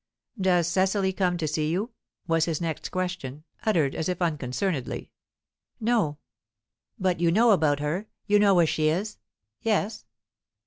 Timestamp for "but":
6.97-7.19